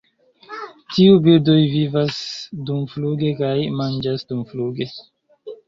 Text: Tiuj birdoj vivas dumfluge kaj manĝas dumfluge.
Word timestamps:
Tiuj 0.95 1.19
birdoj 1.27 1.57
vivas 1.73 2.17
dumfluge 2.71 3.31
kaj 3.45 3.55
manĝas 3.79 4.29
dumfluge. 4.35 4.93